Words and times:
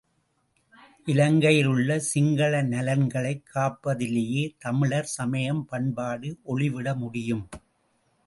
இலங்கையில் 1.07 1.65
உள்ள 1.65 1.99
சிங்கள 1.99 2.61
நலன்களைக் 2.63 3.43
காப்பதிலேயே 3.53 4.55
தமிழர் 4.57 5.11
சமயம் 5.11 5.63
பண்பாடு 5.65 6.31
ஒளிவிட 6.43 6.95
முடியும்! 6.95 7.45